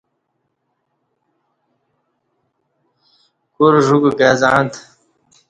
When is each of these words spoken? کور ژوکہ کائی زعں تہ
کور 3.55 3.73
ژوکہ 3.85 4.11
کائی 4.19 4.35
زعں 4.39 4.63
تہ 4.71 4.79